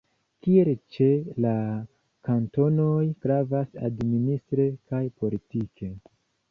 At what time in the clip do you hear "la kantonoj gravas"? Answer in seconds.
1.45-3.79